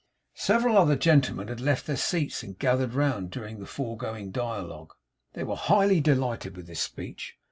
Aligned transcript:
Several 0.39 0.79
other 0.79 0.95
gentlemen 0.95 1.47
had 1.47 1.59
left 1.61 1.85
their 1.85 1.95
seats 1.95 2.41
and 2.41 2.57
gathered 2.57 2.95
round 2.95 3.29
during 3.29 3.59
the 3.59 3.67
foregoing 3.67 4.31
dialogue. 4.31 4.95
They 5.33 5.43
were 5.43 5.55
highly 5.55 6.01
delighted 6.01 6.57
with 6.57 6.65
this 6.65 6.81
speech. 6.81 7.35